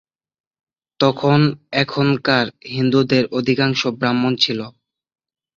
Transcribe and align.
তখন 0.99 1.39
এখানকার 1.81 2.45
হিন্দুদের 2.71 3.23
অধিকাংশ 3.37 3.81
ব্রাহ্মণ 3.99 4.33
ছিল। 4.43 4.59